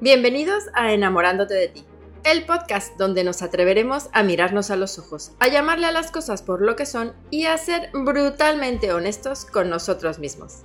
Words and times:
Bienvenidos 0.00 0.62
a 0.74 0.92
Enamorándote 0.92 1.54
de 1.54 1.66
ti, 1.66 1.84
el 2.22 2.46
podcast 2.46 2.96
donde 2.98 3.24
nos 3.24 3.42
atreveremos 3.42 4.10
a 4.12 4.22
mirarnos 4.22 4.70
a 4.70 4.76
los 4.76 4.96
ojos, 5.00 5.32
a 5.40 5.48
llamarle 5.48 5.86
a 5.86 5.90
las 5.90 6.12
cosas 6.12 6.40
por 6.40 6.62
lo 6.62 6.76
que 6.76 6.86
son 6.86 7.14
y 7.32 7.46
a 7.46 7.58
ser 7.58 7.90
brutalmente 7.92 8.92
honestos 8.92 9.44
con 9.44 9.68
nosotros 9.68 10.20
mismos. 10.20 10.58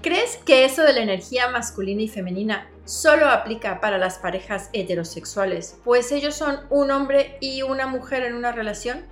¿Crees 0.00 0.38
que 0.38 0.64
eso 0.64 0.82
de 0.82 0.94
la 0.94 1.02
energía 1.02 1.50
masculina 1.50 2.00
y 2.00 2.08
femenina 2.08 2.70
solo 2.86 3.28
aplica 3.28 3.78
para 3.78 3.98
las 3.98 4.16
parejas 4.16 4.70
heterosexuales, 4.72 5.76
pues 5.84 6.10
ellos 6.10 6.34
son 6.34 6.60
un 6.70 6.90
hombre 6.90 7.36
y 7.42 7.60
una 7.60 7.86
mujer 7.86 8.22
en 8.22 8.32
una 8.32 8.52
relación? 8.52 9.04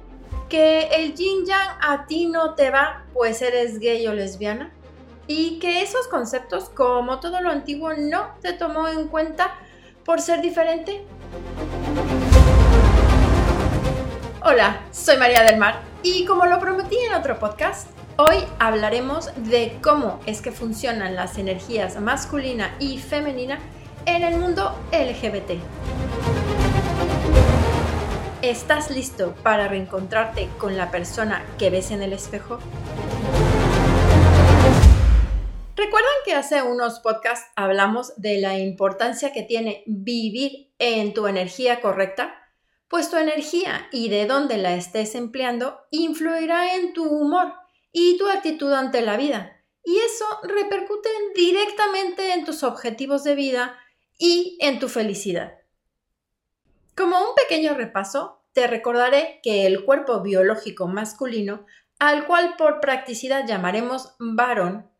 ¿Que 0.48 0.88
el 0.94 1.14
yin 1.14 1.44
yang 1.44 1.76
a 1.82 2.06
ti 2.06 2.24
no 2.24 2.54
te 2.54 2.70
va, 2.70 3.04
pues 3.12 3.42
eres 3.42 3.80
gay 3.80 4.06
o 4.06 4.14
lesbiana? 4.14 4.72
Y 5.26 5.58
que 5.58 5.82
esos 5.82 6.08
conceptos, 6.08 6.68
como 6.68 7.20
todo 7.20 7.40
lo 7.40 7.50
antiguo, 7.50 7.94
no 7.94 8.34
te 8.40 8.52
tomó 8.52 8.88
en 8.88 9.08
cuenta 9.08 9.54
por 10.04 10.20
ser 10.20 10.40
diferente. 10.40 11.04
Hola, 14.44 14.80
soy 14.92 15.16
María 15.16 15.42
del 15.42 15.56
Mar 15.56 15.80
y 16.02 16.24
como 16.24 16.46
lo 16.46 16.60
prometí 16.60 16.96
en 16.98 17.14
otro 17.14 17.38
podcast, 17.38 17.88
hoy 18.16 18.36
hablaremos 18.60 19.30
de 19.36 19.78
cómo 19.82 20.20
es 20.26 20.40
que 20.40 20.52
funcionan 20.52 21.16
las 21.16 21.36
energías 21.38 22.00
masculina 22.00 22.74
y 22.78 22.98
femenina 22.98 23.58
en 24.04 24.22
el 24.22 24.38
mundo 24.38 24.78
LGBT. 24.92 25.60
¿Estás 28.42 28.92
listo 28.92 29.34
para 29.42 29.66
reencontrarte 29.66 30.48
con 30.58 30.76
la 30.76 30.92
persona 30.92 31.42
que 31.58 31.70
ves 31.70 31.90
en 31.90 32.02
el 32.02 32.12
espejo? 32.12 32.60
¿Recuerdan 35.86 36.10
que 36.24 36.34
hace 36.34 36.62
unos 36.62 36.98
podcasts 36.98 37.48
hablamos 37.54 38.12
de 38.16 38.40
la 38.40 38.58
importancia 38.58 39.32
que 39.32 39.44
tiene 39.44 39.84
vivir 39.86 40.72
en 40.80 41.14
tu 41.14 41.28
energía 41.28 41.80
correcta? 41.80 42.34
Pues 42.88 43.08
tu 43.08 43.16
energía 43.16 43.86
y 43.92 44.08
de 44.08 44.26
dónde 44.26 44.58
la 44.58 44.74
estés 44.74 45.14
empleando 45.14 45.78
influirá 45.92 46.74
en 46.74 46.92
tu 46.92 47.04
humor 47.04 47.52
y 47.92 48.18
tu 48.18 48.28
actitud 48.28 48.72
ante 48.72 49.00
la 49.00 49.16
vida. 49.16 49.62
Y 49.84 49.96
eso 49.98 50.24
repercute 50.42 51.08
directamente 51.36 52.32
en 52.32 52.44
tus 52.44 52.64
objetivos 52.64 53.22
de 53.22 53.36
vida 53.36 53.78
y 54.18 54.58
en 54.60 54.80
tu 54.80 54.88
felicidad. 54.88 55.52
Como 56.96 57.16
un 57.16 57.36
pequeño 57.36 57.74
repaso, 57.74 58.42
te 58.52 58.66
recordaré 58.66 59.38
que 59.40 59.66
el 59.66 59.84
cuerpo 59.84 60.20
biológico 60.20 60.88
masculino, 60.88 61.64
al 62.00 62.26
cual 62.26 62.56
por 62.58 62.80
practicidad 62.80 63.46
llamaremos 63.46 64.16
varón, 64.18 64.90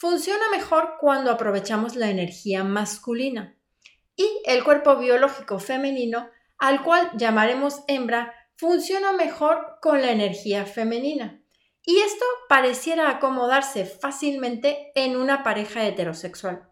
funciona 0.00 0.48
mejor 0.50 0.94
cuando 0.98 1.30
aprovechamos 1.30 1.94
la 1.94 2.08
energía 2.08 2.64
masculina. 2.64 3.54
Y 4.16 4.26
el 4.46 4.64
cuerpo 4.64 4.96
biológico 4.96 5.58
femenino, 5.58 6.30
al 6.58 6.82
cual 6.82 7.10
llamaremos 7.16 7.82
hembra, 7.86 8.34
funciona 8.56 9.12
mejor 9.12 9.76
con 9.82 10.00
la 10.00 10.10
energía 10.10 10.64
femenina. 10.64 11.42
Y 11.82 11.98
esto 11.98 12.24
pareciera 12.48 13.10
acomodarse 13.10 13.84
fácilmente 13.84 14.90
en 14.94 15.16
una 15.16 15.42
pareja 15.42 15.86
heterosexual. 15.86 16.66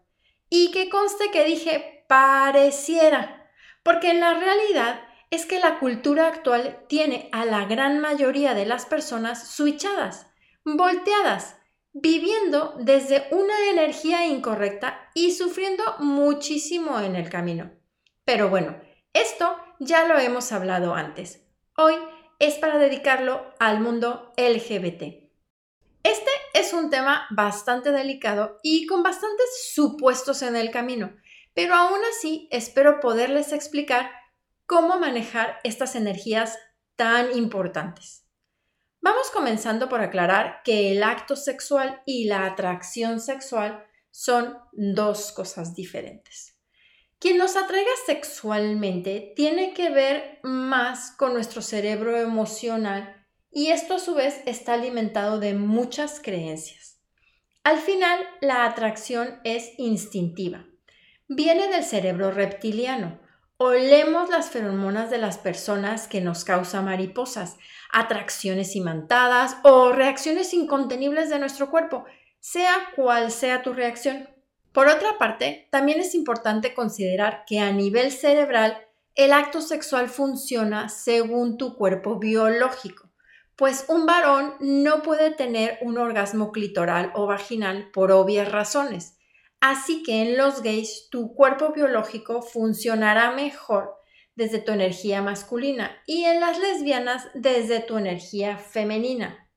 Y 0.49 0.71
que 0.71 0.89
conste 0.89 1.29
que 1.29 1.45
dije 1.45 2.05
pareciera, 2.07 3.47
porque 3.83 4.09
en 4.09 4.21
la 4.21 4.33
realidad 4.33 5.01
es 5.29 5.45
que 5.45 5.59
la 5.59 5.77
cultura 5.77 6.27
actual 6.27 6.83
tiene 6.89 7.29
a 7.31 7.45
la 7.45 7.65
gran 7.65 7.99
mayoría 7.99 8.55
de 8.55 8.65
las 8.65 8.87
personas 8.87 9.51
switchadas, 9.51 10.25
volteadas, 10.65 11.58
viviendo 12.01 12.75
desde 12.79 13.27
una 13.31 13.69
energía 13.69 14.25
incorrecta 14.25 15.09
y 15.13 15.31
sufriendo 15.31 15.83
muchísimo 15.99 16.99
en 16.99 17.15
el 17.15 17.29
camino. 17.29 17.71
Pero 18.25 18.49
bueno, 18.49 18.79
esto 19.13 19.55
ya 19.79 20.07
lo 20.07 20.17
hemos 20.17 20.51
hablado 20.51 20.93
antes. 20.93 21.45
Hoy 21.75 21.95
es 22.39 22.55
para 22.55 22.77
dedicarlo 22.77 23.53
al 23.59 23.79
mundo 23.79 24.33
LGBT. 24.37 25.29
Este 26.03 26.31
es 26.53 26.73
un 26.73 26.89
tema 26.89 27.27
bastante 27.31 27.91
delicado 27.91 28.57
y 28.63 28.85
con 28.85 29.03
bastantes 29.03 29.71
supuestos 29.73 30.41
en 30.41 30.55
el 30.55 30.71
camino, 30.71 31.13
pero 31.53 31.75
aún 31.75 31.99
así 32.11 32.47
espero 32.51 32.99
poderles 32.99 33.51
explicar 33.51 34.11
cómo 34.65 34.99
manejar 34.99 35.59
estas 35.63 35.95
energías 35.95 36.57
tan 36.95 37.35
importantes. 37.35 38.28
Vamos 39.01 39.31
comenzando 39.31 39.87
por 39.87 40.01
aclarar 40.01 40.61
que 40.63 40.91
el 40.91 41.03
acto 41.03 41.35
sexual 41.35 42.01
y 42.05 42.25
la 42.25 42.45
atracción 42.45 43.21
sexual 43.21 43.85
son 44.11 44.57
dos 44.73 45.31
cosas 45.31 45.73
diferentes. 45.73 46.57
Quien 47.19 47.37
nos 47.37 47.55
atraiga 47.55 47.91
sexualmente 48.05 49.33
tiene 49.35 49.73
que 49.73 49.89
ver 49.89 50.39
más 50.43 51.11
con 51.11 51.33
nuestro 51.33 51.61
cerebro 51.61 52.17
emocional 52.17 53.25
y 53.51 53.67
esto 53.67 53.95
a 53.95 53.99
su 53.99 54.15
vez 54.15 54.41
está 54.45 54.73
alimentado 54.73 55.39
de 55.39 55.53
muchas 55.53 56.19
creencias. 56.21 57.01
Al 57.63 57.77
final, 57.77 58.19
la 58.41 58.65
atracción 58.65 59.39
es 59.43 59.71
instintiva. 59.77 60.65
Viene 61.27 61.67
del 61.67 61.83
cerebro 61.83 62.31
reptiliano, 62.31 63.19
Olemos 63.61 64.29
las 64.29 64.51
feromonas 64.51 65.09
de 65.09 65.17
las 65.17 65.37
personas 65.37 66.07
que 66.07 66.21
nos 66.21 66.45
causan 66.45 66.85
mariposas, 66.85 67.57
atracciones 67.91 68.73
imantadas 68.77 69.57
o 69.63 69.91
reacciones 69.91 70.53
incontenibles 70.53 71.29
de 71.29 71.39
nuestro 71.39 71.69
cuerpo, 71.69 72.05
sea 72.39 72.73
cual 72.95 73.31
sea 73.31 73.61
tu 73.61 73.73
reacción. 73.73 74.29
Por 74.71 74.87
otra 74.87 75.17
parte, 75.17 75.67
también 75.71 75.99
es 75.99 76.15
importante 76.15 76.73
considerar 76.73 77.43
que 77.45 77.59
a 77.59 77.73
nivel 77.73 78.13
cerebral 78.13 78.77
el 79.15 79.33
acto 79.33 79.59
sexual 79.59 80.07
funciona 80.07 80.87
según 80.87 81.57
tu 81.57 81.75
cuerpo 81.75 82.17
biológico, 82.17 83.09
pues 83.57 83.83
un 83.89 84.05
varón 84.05 84.53
no 84.61 85.01
puede 85.01 85.31
tener 85.31 85.79
un 85.81 85.97
orgasmo 85.97 86.53
clitoral 86.53 87.11
o 87.13 87.27
vaginal 87.27 87.91
por 87.91 88.13
obvias 88.13 88.49
razones. 88.49 89.18
Así 89.61 90.03
que 90.03 90.21
en 90.21 90.37
los 90.37 90.61
gays 90.61 91.09
tu 91.09 91.33
cuerpo 91.33 91.73
biológico 91.73 92.41
funcionará 92.41 93.31
mejor 93.31 93.95
desde 94.35 94.59
tu 94.59 94.71
energía 94.71 95.21
masculina 95.21 96.01
y 96.07 96.23
en 96.23 96.39
las 96.39 96.57
lesbianas 96.57 97.27
desde 97.33 97.81
tu 97.81 97.97
energía 97.97 98.57
femenina. 98.57 99.49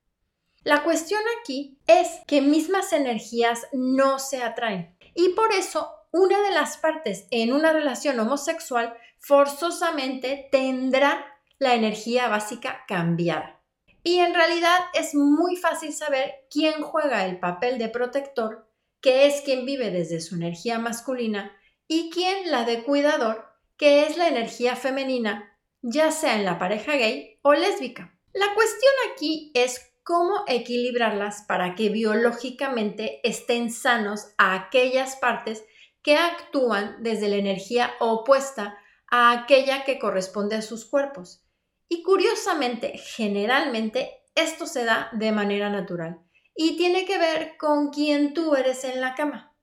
La 0.65 0.83
cuestión 0.83 1.21
aquí 1.41 1.79
es 1.87 2.09
que 2.27 2.41
mismas 2.41 2.93
energías 2.93 3.67
no 3.73 4.19
se 4.19 4.43
atraen 4.43 4.97
y 5.15 5.31
por 5.31 5.53
eso 5.53 5.89
una 6.11 6.41
de 6.43 6.51
las 6.51 6.77
partes 6.79 7.27
en 7.31 7.53
una 7.53 7.73
relación 7.73 8.19
homosexual 8.19 8.95
forzosamente 9.19 10.49
tendrá 10.51 11.25
la 11.59 11.75
energía 11.75 12.29
básica 12.29 12.85
cambiada. 12.89 13.61
Y 14.03 14.19
en 14.19 14.35
realidad 14.35 14.79
es 14.95 15.15
muy 15.15 15.57
fácil 15.57 15.93
saber 15.93 16.47
quién 16.51 16.83
juega 16.83 17.25
el 17.25 17.39
papel 17.39 17.79
de 17.79 17.89
protector 17.89 18.69
que 19.03 19.27
es 19.27 19.43
quien 19.43 19.67
vive 19.67 19.91
desde 19.91 20.21
su 20.21 20.37
energía 20.37 20.79
masculina, 20.79 21.55
y 21.89 22.09
quien 22.11 22.51
la 22.51 22.65
de 22.65 22.85
cuidador, 22.85 23.45
que 23.77 24.07
es 24.07 24.17
la 24.17 24.29
energía 24.29 24.77
femenina, 24.77 25.59
ya 25.83 26.13
sea 26.13 26.37
en 26.37 26.45
la 26.45 26.59
pareja 26.59 26.97
gay 26.97 27.39
o 27.43 27.53
lésbica. 27.53 28.17
La 28.33 28.55
cuestión 28.55 28.93
aquí 29.13 29.51
es 29.55 29.93
cómo 30.05 30.45
equilibrarlas 30.47 31.43
para 31.43 31.75
que 31.75 31.91
biológicamente 31.91 33.21
estén 33.29 33.71
sanos 33.73 34.29
a 34.39 34.55
aquellas 34.55 35.17
partes 35.17 35.65
que 36.03 36.17
actúan 36.17 37.03
desde 37.03 37.29
la 37.29 37.37
energía 37.37 37.93
opuesta 38.01 38.79
a 39.11 39.33
aquella 39.33 39.85
que 39.85 39.99
corresponde 39.99 40.57
a 40.57 40.63
sus 40.63 40.85
cuerpos. 40.85 41.45
Y 41.89 42.03
curiosamente, 42.03 42.97
generalmente, 42.97 44.23
esto 44.35 44.67
se 44.67 44.85
da 44.85 45.11
de 45.13 45.33
manera 45.33 45.69
natural 45.69 46.21
y 46.55 46.77
tiene 46.77 47.05
que 47.05 47.19
ver 47.19 47.57
con 47.57 47.91
quién 47.91 48.35
tú 48.35 48.55
eres 48.55 48.85
en 48.85 49.01
la 49.01 49.15
cama. 49.15 49.55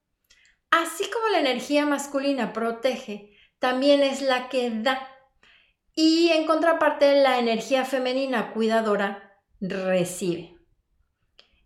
Así 0.71 1.09
como 1.09 1.27
la 1.29 1.39
energía 1.39 1.85
masculina 1.85 2.53
protege, 2.53 3.35
también 3.59 4.01
es 4.03 4.21
la 4.21 4.49
que 4.49 4.69
da. 4.69 5.07
Y 5.93 6.29
en 6.29 6.45
contraparte, 6.45 7.21
la 7.21 7.39
energía 7.39 7.85
femenina 7.85 8.53
cuidadora 8.53 9.39
recibe. 9.59 10.55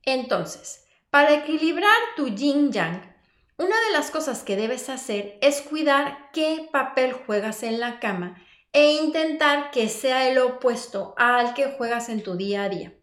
Entonces, 0.03 0.85
para 1.09 1.33
equilibrar 1.33 1.97
tu 2.15 2.29
yin 2.29 2.71
yang, 2.71 3.13
una 3.57 3.79
de 3.85 3.91
las 3.91 4.09
cosas 4.09 4.43
que 4.43 4.55
debes 4.55 4.89
hacer 4.89 5.37
es 5.41 5.61
cuidar 5.61 6.31
qué 6.33 6.67
papel 6.71 7.13
juegas 7.13 7.61
en 7.63 7.79
la 7.79 7.99
cama 7.99 8.41
e 8.71 8.93
intentar 8.93 9.69
que 9.69 9.87
sea 9.89 10.27
el 10.27 10.39
opuesto 10.39 11.13
al 11.17 11.53
que 11.53 11.67
juegas 11.67 12.09
en 12.09 12.23
tu 12.23 12.35
día 12.35 12.63
a 12.63 12.69
día. 12.69 12.93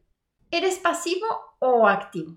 ¿Eres 0.52 0.80
pasivo 0.80 1.26
o 1.60 1.86
activo? 1.86 2.36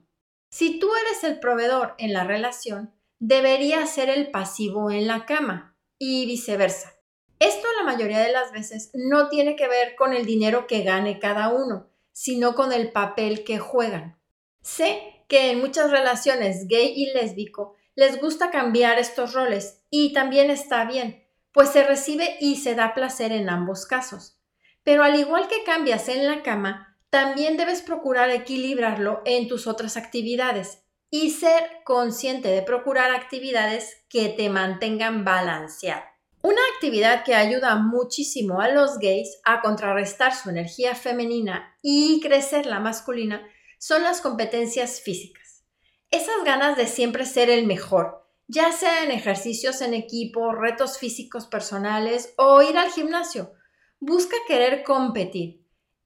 Si 0.49 0.77
tú 0.77 0.91
eres 0.95 1.23
el 1.23 1.39
proveedor 1.39 1.95
en 1.97 2.13
la 2.13 2.23
relación, 2.23 2.93
debería 3.17 3.87
ser 3.87 4.09
el 4.09 4.29
pasivo 4.29 4.91
en 4.91 5.07
la 5.07 5.25
cama 5.25 5.75
y 5.97 6.27
viceversa. 6.27 6.93
Esto 7.39 7.67
la 7.75 7.83
mayoría 7.83 8.19
de 8.19 8.31
las 8.31 8.51
veces 8.51 8.91
no 8.93 9.29
tiene 9.29 9.55
que 9.55 9.67
ver 9.67 9.95
con 9.95 10.13
el 10.13 10.27
dinero 10.27 10.67
que 10.67 10.83
gane 10.83 11.17
cada 11.17 11.49
uno, 11.49 11.89
sino 12.11 12.53
con 12.53 12.71
el 12.71 12.91
papel 12.91 13.43
que 13.43 13.57
juegan. 13.57 14.19
Sé 14.61 15.25
que 15.27 15.49
en 15.49 15.59
muchas 15.59 15.89
relaciones 15.89 16.67
gay 16.67 16.93
y 16.95 17.11
lésbico 17.13 17.73
les 17.95 18.21
gusta 18.21 18.51
cambiar 18.51 18.99
estos 18.99 19.33
roles 19.33 19.81
y 19.89 20.13
también 20.13 20.51
está 20.51 20.85
bien, 20.85 21.25
pues 21.51 21.69
se 21.69 21.83
recibe 21.83 22.37
y 22.39 22.57
se 22.57 22.75
da 22.75 22.93
placer 22.93 23.31
en 23.31 23.49
ambos 23.49 23.87
casos. 23.87 24.39
Pero 24.83 25.03
al 25.03 25.19
igual 25.19 25.47
que 25.47 25.63
cambias 25.63 26.09
en 26.09 26.27
la 26.27 26.43
cama, 26.43 26.92
también 27.13 27.57
debes 27.57 27.83
procurar 27.83 28.31
equilibrarlo 28.31 29.21
en 29.25 29.47
tus 29.47 29.67
otras 29.67 29.97
actividades 29.97 30.83
y 31.11 31.29
ser 31.29 31.63
consciente 31.85 32.49
de 32.49 32.63
procurar 32.63 33.11
actividades 33.11 34.03
que 34.09 34.29
te 34.29 34.49
mantengan 34.49 35.23
balanceado. 35.23 36.01
Una 36.41 36.61
actividad 36.73 37.23
que 37.23 37.35
ayuda 37.35 37.75
muchísimo 37.75 38.61
a 38.61 38.69
los 38.69 38.97
gays 38.97 39.39
a 39.45 39.61
contrarrestar 39.61 40.33
su 40.33 40.49
energía 40.49 40.95
femenina 40.95 41.77
y 41.83 42.19
crecer 42.19 42.65
la 42.65 42.79
masculina 42.79 43.47
son 43.77 44.01
las 44.01 44.19
competencias 44.19 44.99
físicas. 44.99 45.65
Esas 46.09 46.43
ganas 46.43 46.77
de 46.77 46.87
siempre 46.87 47.27
ser 47.27 47.51
el 47.51 47.67
mejor, 47.67 48.27
ya 48.47 48.71
sea 48.71 49.03
en 49.03 49.11
ejercicios 49.11 49.81
en 49.81 49.93
equipo, 49.93 50.51
retos 50.51 50.97
físicos 50.97 51.45
personales 51.45 52.33
o 52.37 52.63
ir 52.63 52.75
al 52.75 52.89
gimnasio. 52.89 53.53
Busca 53.99 54.35
querer 54.47 54.81
competir. 54.81 55.62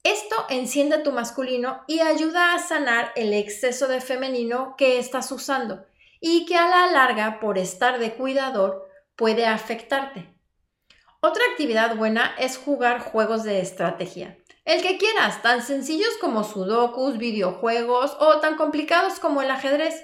Esto 0.08 0.46
enciende 0.48 1.00
tu 1.00 1.12
masculino 1.12 1.84
y 1.86 2.00
ayuda 2.00 2.54
a 2.54 2.60
sanar 2.60 3.12
el 3.18 3.34
exceso 3.34 3.90
de 3.90 4.00
femenino 4.00 4.76
que 4.78 5.00
estás 5.00 5.30
usando 5.34 5.86
y 6.22 6.46
que 6.46 6.56
a 6.56 6.70
la 6.70 6.90
larga, 6.94 7.42
por 7.42 7.58
estar 7.58 8.00
de 8.00 8.14
cuidador, 8.14 8.88
puede 9.18 9.46
afectarte. 9.46 10.34
Otra 11.20 11.44
actividad 11.52 11.98
buena 11.98 12.34
es 12.40 12.58
jugar 12.58 13.02
juegos 13.02 13.44
de 13.44 13.60
estrategia. 13.60 14.38
El 14.64 14.82
que 14.82 14.98
quieras, 14.98 15.42
tan 15.42 15.62
sencillos 15.62 16.16
como 16.22 16.46
sudokus, 16.46 17.18
videojuegos 17.18 18.16
o 18.22 18.40
tan 18.40 18.56
complicados 18.56 19.20
como 19.20 19.42
el 19.42 19.52
ajedrez. 19.52 20.02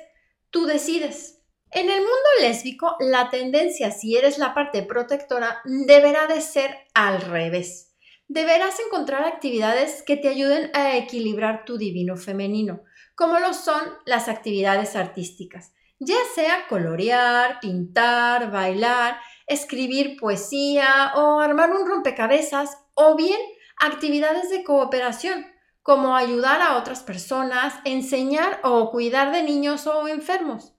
Tú 0.50 0.66
decides. 0.66 1.46
En 1.72 1.90
el 1.90 2.00
mundo 2.00 2.30
lésbico, 2.42 2.98
la 3.00 3.30
tendencia, 3.30 3.90
si 3.92 4.18
eres 4.18 4.38
la 4.38 4.54
parte 4.54 4.84
protectora, 4.84 5.62
deberá 5.64 6.28
de 6.28 6.42
ser 6.42 6.78
al 6.94 7.22
revés. 7.22 7.93
Deberás 8.34 8.80
encontrar 8.80 9.26
actividades 9.26 10.02
que 10.02 10.18
te 10.18 10.28
ayuden 10.28 10.72
a 10.74 10.96
equilibrar 10.98 11.66
tu 11.66 11.78
divino 11.78 12.18
femenino, 12.18 12.82
como 13.16 13.40
lo 13.40 13.54
son 13.54 13.82
las 14.06 14.28
actividades 14.28 14.96
artísticas 14.96 15.74
ya 16.06 16.18
sea 16.36 16.68
colorear, 16.68 17.60
pintar, 17.60 18.52
bailar, 18.52 19.18
escribir 19.48 20.18
poesía 20.20 21.14
o 21.16 21.40
armar 21.40 21.72
un 21.72 21.88
rompecabezas 21.88 22.78
o 22.94 23.16
bien 23.16 23.40
actividades 23.78 24.50
de 24.50 24.64
cooperación 24.64 25.46
como 25.82 26.16
ayudar 26.16 26.62
a 26.62 26.78
otras 26.78 27.04
personas, 27.04 27.74
enseñar 27.84 28.62
o 28.64 28.90
cuidar 28.90 29.34
de 29.34 29.44
niños 29.44 29.86
o 29.86 30.08
enfermos. 30.08 30.74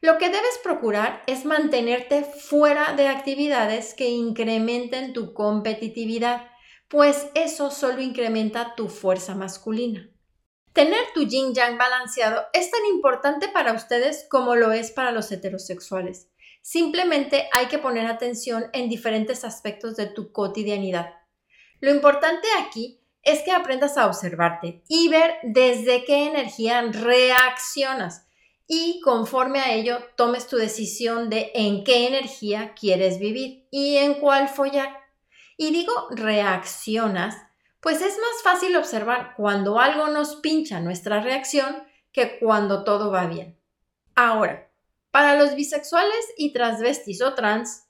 Lo 0.00 0.16
que 0.16 0.26
debes 0.26 0.58
procurar 0.62 1.22
es 1.26 1.44
mantenerte 1.44 2.22
fuera 2.22 2.94
de 2.94 3.08
actividades 3.08 3.94
que 3.94 4.08
incrementen 4.08 5.12
tu 5.12 5.34
competitividad, 5.34 6.48
pues 6.88 7.28
eso 7.34 7.70
solo 7.70 8.00
incrementa 8.00 8.74
tu 8.74 8.88
fuerza 8.88 9.34
masculina. 9.34 10.10
Tener 10.72 11.00
tu 11.14 11.24
yin 11.24 11.54
yang 11.54 11.76
balanceado 11.76 12.46
es 12.52 12.70
tan 12.70 12.84
importante 12.86 13.48
para 13.48 13.72
ustedes 13.72 14.26
como 14.30 14.54
lo 14.54 14.72
es 14.72 14.90
para 14.90 15.12
los 15.12 15.30
heterosexuales. 15.32 16.28
Simplemente 16.62 17.48
hay 17.52 17.66
que 17.66 17.78
poner 17.78 18.06
atención 18.06 18.66
en 18.72 18.88
diferentes 18.88 19.44
aspectos 19.44 19.96
de 19.96 20.06
tu 20.06 20.32
cotidianidad. 20.32 21.14
Lo 21.80 21.90
importante 21.90 22.46
aquí 22.60 23.00
es 23.22 23.42
que 23.42 23.52
aprendas 23.52 23.96
a 23.96 24.06
observarte 24.06 24.82
y 24.88 25.08
ver 25.08 25.36
desde 25.42 26.04
qué 26.04 26.26
energía 26.26 26.82
reaccionas 26.82 28.26
y 28.66 29.00
conforme 29.00 29.60
a 29.60 29.74
ello 29.74 29.98
tomes 30.16 30.46
tu 30.46 30.56
decisión 30.56 31.30
de 31.30 31.50
en 31.54 31.84
qué 31.84 32.06
energía 32.06 32.74
quieres 32.74 33.18
vivir 33.18 33.66
y 33.70 33.96
en 33.96 34.14
cuál 34.14 34.48
follar. 34.48 35.07
Y 35.58 35.72
digo 35.72 35.92
reaccionas 36.10 37.36
pues 37.80 38.02
es 38.02 38.16
más 38.18 38.42
fácil 38.42 38.76
observar 38.76 39.34
cuando 39.36 39.78
algo 39.78 40.08
nos 40.08 40.36
pincha 40.36 40.80
nuestra 40.80 41.20
reacción 41.20 41.82
que 42.12 42.38
cuando 42.38 42.84
todo 42.84 43.10
va 43.10 43.26
bien. 43.26 43.56
Ahora, 44.14 44.68
para 45.10 45.36
los 45.36 45.54
bisexuales 45.54 46.34
y 46.36 46.52
transvestis 46.52 47.22
o 47.22 47.34
trans, 47.34 47.84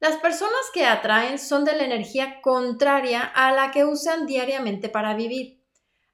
las 0.00 0.16
personas 0.16 0.60
que 0.72 0.86
atraen 0.86 1.38
son 1.38 1.64
de 1.64 1.76
la 1.76 1.84
energía 1.84 2.40
contraria 2.40 3.22
a 3.22 3.52
la 3.52 3.70
que 3.70 3.84
usan 3.84 4.26
diariamente 4.26 4.88
para 4.88 5.14
vivir. 5.14 5.62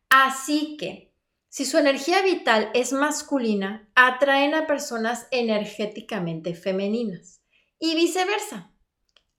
Así 0.08 0.76
que, 0.76 1.12
si 1.49 1.64
su 1.64 1.78
energía 1.78 2.22
vital 2.22 2.70
es 2.75 2.93
masculina, 2.93 3.88
atraen 3.94 4.54
a 4.54 4.66
personas 4.66 5.26
energéticamente 5.31 6.54
femeninas 6.54 7.40
y 7.78 7.94
viceversa. 7.94 8.72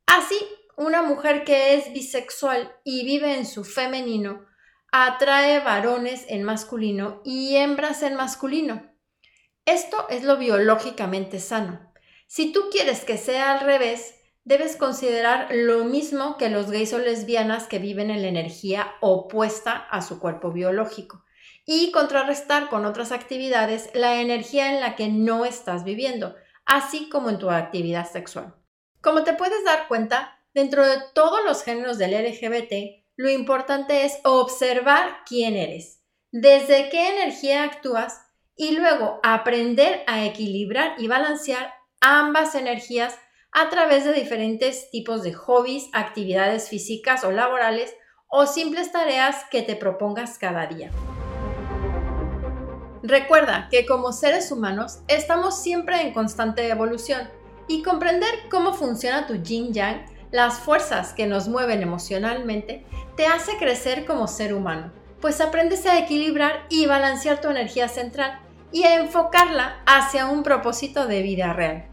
Así, 0.06 0.38
una 0.78 1.02
mujer 1.02 1.44
que 1.44 1.76
es 1.76 1.94
bisexual 1.94 2.76
y 2.84 3.06
vive 3.06 3.36
en 3.38 3.46
su 3.46 3.64
femenino 3.64 4.46
atrae 4.92 5.60
varones 5.60 6.26
en 6.30 6.44
masculino 6.44 7.22
y 7.26 7.56
hembras 7.56 8.04
en 8.04 8.16
masculino. 8.16 8.92
Esto 9.66 10.08
es 10.10 10.24
lo 10.24 10.38
biológicamente 10.38 11.40
sano. 11.40 11.94
Si 12.28 12.52
tú 12.52 12.70
quieres 12.72 13.04
que 13.04 13.18
sea 13.18 13.54
al 13.54 13.62
revés, 13.62 14.16
debes 14.44 14.76
considerar 14.76 15.48
lo 15.52 15.86
mismo 15.86 16.38
que 16.38 16.50
los 16.50 16.70
gays 16.70 16.94
o 16.94 17.00
lesbianas 17.00 17.68
que 17.68 17.80
viven 17.80 18.12
en 18.12 18.22
la 18.22 18.28
energía 18.28 18.94
opuesta 19.02 19.72
a 19.72 20.02
su 20.02 20.20
cuerpo 20.20 20.52
biológico 20.52 21.24
y 21.66 21.92
contrarrestar 21.92 22.70
con 22.70 22.86
otras 22.86 23.12
actividades 23.12 23.90
la 23.94 24.22
energía 24.22 24.74
en 24.74 24.82
la 24.82 24.96
que 24.96 25.08
no 25.08 25.46
estás 25.46 25.84
viviendo, 25.84 26.36
así 26.66 27.10
como 27.10 27.30
en 27.30 27.40
tu 27.40 27.50
actividad 27.50 28.10
sexual. 28.10 28.56
Como 29.02 29.24
te 29.24 29.34
puedes 29.34 29.64
dar 29.64 29.88
cuenta, 29.88 30.43
Dentro 30.54 30.86
de 30.86 30.98
todos 31.16 31.40
los 31.44 31.64
géneros 31.64 31.98
del 31.98 32.12
LGBT, 32.12 33.04
lo 33.16 33.30
importante 33.32 34.06
es 34.06 34.20
observar 34.24 35.24
quién 35.26 35.56
eres, 35.56 36.04
desde 36.32 36.90
qué 36.90 37.10
energía 37.10 37.64
actúas 37.64 38.22
y 38.56 38.76
luego 38.76 39.20
aprender 39.24 40.04
a 40.06 40.26
equilibrar 40.26 40.94
y 41.00 41.08
balancear 41.08 41.74
ambas 42.02 42.54
energías 42.54 43.18
a 43.52 43.70
través 43.70 44.06
de 44.06 44.14
diferentes 44.14 44.92
tipos 44.92 45.24
de 45.24 45.34
hobbies, 45.34 45.90
actividades 45.92 46.70
físicas 46.70 47.24
o 47.24 47.32
laborales 47.32 47.96
o 48.28 48.46
simples 48.46 48.92
tareas 48.92 49.46
que 49.50 49.64
te 49.64 49.76
propongas 49.76 50.38
cada 50.38 50.68
día. 50.68 50.92
Recuerda 53.02 53.70
que 53.72 53.88
como 53.88 54.14
seres 54.14 54.52
humanos 54.52 55.00
estamos 55.08 55.60
siempre 55.60 56.02
en 56.02 56.14
constante 56.14 56.70
evolución 56.70 57.28
y 57.68 57.82
comprender 57.82 58.30
cómo 58.52 58.74
funciona 58.74 59.26
tu 59.26 59.42
yin 59.42 59.74
yang 59.74 60.13
las 60.34 60.56
fuerzas 60.56 61.14
que 61.14 61.28
nos 61.28 61.48
mueven 61.48 61.84
emocionalmente, 61.84 62.84
te 63.16 63.28
hace 63.28 63.56
crecer 63.58 64.04
como 64.04 64.28
ser 64.28 64.56
humano, 64.56 64.92
pues 65.22 65.40
aprendes 65.40 65.86
a 65.86 66.00
equilibrar 66.00 66.66
y 66.70 66.88
balancear 66.88 67.40
tu 67.40 67.50
energía 67.50 67.88
central 67.88 68.40
y 68.72 68.84
a 68.84 68.96
enfocarla 68.96 69.78
hacia 69.86 70.26
un 70.26 70.42
propósito 70.42 71.06
de 71.06 71.22
vida 71.22 71.54
real. 71.54 71.86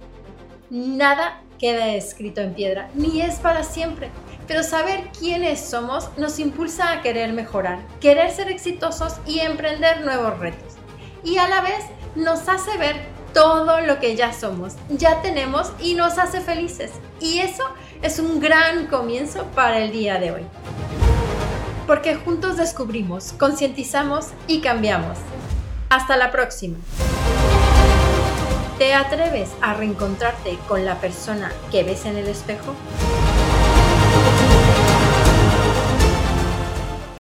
Nada 0.71 1.43
queda 1.59 1.89
escrito 1.89 2.41
en 2.41 2.55
piedra, 2.55 2.89
ni 2.95 3.21
es 3.21 3.35
para 3.35 3.63
siempre, 3.63 4.11
pero 4.49 4.63
saber 4.63 5.11
quiénes 5.19 5.61
somos 5.61 6.09
nos 6.17 6.39
impulsa 6.39 6.93
a 6.93 7.03
querer 7.03 7.35
mejorar, 7.35 7.81
querer 8.01 8.31
ser 8.31 8.51
exitosos 8.51 9.17
y 9.27 9.41
emprender 9.41 10.01
nuevos 10.01 10.39
retos. 10.39 10.77
Y 11.23 11.37
a 11.37 11.47
la 11.47 11.61
vez 11.61 11.85
nos 12.17 12.49
hace 12.49 12.79
ver 12.79 12.97
todo 13.35 13.81
lo 13.83 14.01
que 14.01 14.17
ya 14.17 14.33
somos, 14.33 14.77
ya 14.89 15.21
tenemos 15.23 15.73
y 15.79 15.93
nos 15.93 16.19
hace 16.19 16.41
felices. 16.41 16.93
Y 17.21 17.41
eso 17.41 17.65
es 18.03 18.19
un 18.19 18.41
gran 18.41 18.87
comienzo 18.87 19.45
para 19.55 19.79
el 19.79 19.93
día 19.93 20.19
de 20.19 20.33
hoy. 20.33 20.43
Porque 21.87 22.15
juntos 22.15 22.57
descubrimos, 22.57 23.33
concientizamos 23.33 24.29
y 24.47 24.61
cambiamos. 24.61 25.19
Hasta 25.91 26.17
la 26.17 26.31
próxima. 26.31 26.79
¿Te 28.79 28.95
atreves 28.95 29.51
a 29.61 29.75
reencontrarte 29.75 30.59
con 30.67 30.87
la 30.87 30.99
persona 31.01 31.53
que 31.71 31.83
ves 31.83 32.07
en 32.07 32.17
el 32.17 32.29
espejo? 32.29 32.75